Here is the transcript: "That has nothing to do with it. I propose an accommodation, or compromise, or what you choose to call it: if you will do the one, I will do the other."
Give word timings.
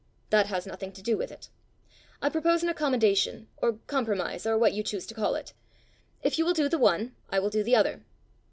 "That 0.31 0.47
has 0.47 0.65
nothing 0.65 0.91
to 0.93 1.01
do 1.03 1.15
with 1.15 1.31
it. 1.31 1.49
I 2.23 2.29
propose 2.29 2.63
an 2.63 2.69
accommodation, 2.69 3.49
or 3.57 3.73
compromise, 3.85 4.47
or 4.47 4.57
what 4.57 4.73
you 4.73 4.81
choose 4.81 5.05
to 5.05 5.13
call 5.13 5.35
it: 5.35 5.53
if 6.23 6.39
you 6.39 6.43
will 6.45 6.53
do 6.53 6.67
the 6.67 6.79
one, 6.79 7.15
I 7.29 7.37
will 7.37 7.51
do 7.51 7.61
the 7.61 7.75
other." 7.75 8.01